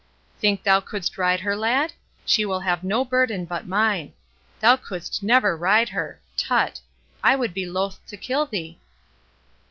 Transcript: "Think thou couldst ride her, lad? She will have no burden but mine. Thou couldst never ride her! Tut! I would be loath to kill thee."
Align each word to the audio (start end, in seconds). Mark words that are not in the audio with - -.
"Think 0.39 0.63
thou 0.63 0.79
couldst 0.79 1.19
ride 1.19 1.41
her, 1.41 1.55
lad? 1.55 1.93
She 2.25 2.43
will 2.43 2.61
have 2.61 2.83
no 2.83 3.05
burden 3.05 3.45
but 3.45 3.67
mine. 3.67 4.13
Thou 4.59 4.75
couldst 4.75 5.21
never 5.21 5.55
ride 5.55 5.89
her! 5.89 6.19
Tut! 6.35 6.79
I 7.23 7.35
would 7.35 7.53
be 7.53 7.67
loath 7.67 8.03
to 8.07 8.17
kill 8.17 8.47
thee." 8.47 8.79